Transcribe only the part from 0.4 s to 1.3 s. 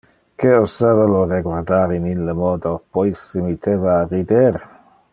Que osava lo